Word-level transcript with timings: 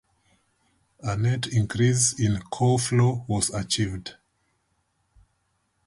A 1.03 1.15
net 1.15 1.45
increase 1.45 2.19
in 2.19 2.41
core 2.49 2.79
flow 2.79 3.23
was 3.27 3.51
achieved. 3.51 4.15